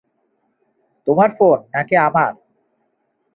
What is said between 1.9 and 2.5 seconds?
আমার?